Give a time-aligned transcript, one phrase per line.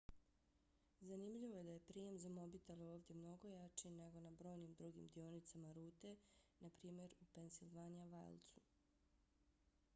[1.07, 5.71] zanimljivo je da je prijem za mobitele ovdje mnogo jači nego na brojnim drugim dionicama
[5.73, 6.15] rute
[6.61, 7.13] npr.
[7.21, 8.59] u pennsylvania wildsu